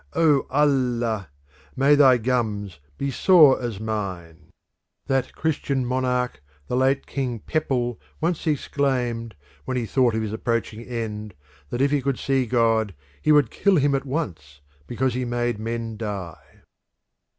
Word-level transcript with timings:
O 0.13 0.47
Allah! 0.49 1.29
May 1.75 1.93
thy 1.93 2.17
gums 2.17 2.79
be 2.97 3.11
sore 3.11 3.61
as 3.61 3.79
mine!" 3.79 4.49
That 5.05 5.35
Christian 5.35 5.85
monarch 5.85 6.41
the 6.65 6.75
late 6.75 7.05
King 7.05 7.37
Peppel 7.37 7.99
once 8.19 8.47
exclaimed, 8.47 9.35
when 9.65 9.77
he 9.77 9.85
thought 9.85 10.15
of 10.15 10.23
his 10.23 10.33
approaching 10.33 10.81
end, 10.81 11.35
that 11.69 11.81
if 11.81 11.91
he 11.91 12.01
could 12.01 12.17
see 12.17 12.47
God 12.47 12.95
he 13.21 13.31
would 13.31 13.51
kill 13.51 13.75
him 13.75 13.93
at 13.93 14.07
once 14.07 14.61
because 14.87 15.13
he 15.13 15.23
made 15.23 15.59
men 15.59 15.97
die. 15.97 16.63